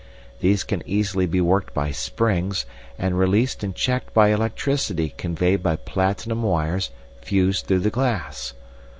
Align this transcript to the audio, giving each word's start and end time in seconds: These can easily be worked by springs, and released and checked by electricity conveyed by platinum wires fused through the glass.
These 0.39 0.63
can 0.63 0.81
easily 0.87 1.27
be 1.27 1.41
worked 1.41 1.75
by 1.75 1.91
springs, 1.91 2.65
and 2.97 3.19
released 3.19 3.63
and 3.63 3.75
checked 3.75 4.15
by 4.15 4.29
electricity 4.29 5.13
conveyed 5.15 5.61
by 5.61 5.75
platinum 5.75 6.41
wires 6.41 6.89
fused 7.21 7.67
through 7.67 7.81
the 7.81 7.91
glass. 7.91 8.53